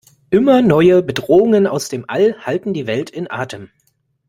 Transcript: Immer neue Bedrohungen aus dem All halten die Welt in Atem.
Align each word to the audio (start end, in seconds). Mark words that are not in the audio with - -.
Immer 0.31 0.63
neue 0.63 1.03
Bedrohungen 1.03 1.67
aus 1.67 1.87
dem 1.89 2.05
All 2.07 2.35
halten 2.43 2.73
die 2.73 2.87
Welt 2.87 3.11
in 3.11 3.29
Atem. 3.29 3.69